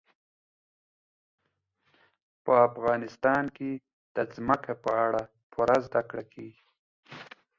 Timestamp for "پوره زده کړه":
5.51-6.23